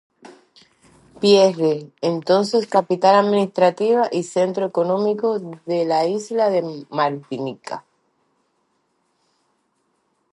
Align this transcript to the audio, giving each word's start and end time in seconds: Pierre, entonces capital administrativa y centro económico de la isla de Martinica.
Pierre, 1.19 1.91
entonces 2.01 2.65
capital 2.65 3.23
administrativa 3.23 4.09
y 4.11 4.23
centro 4.23 4.65
económico 4.65 5.37
de 5.67 5.85
la 5.85 6.07
isla 6.07 6.49
de 6.49 6.87
Martinica. 6.89 7.85